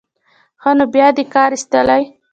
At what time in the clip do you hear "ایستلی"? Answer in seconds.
1.55-2.03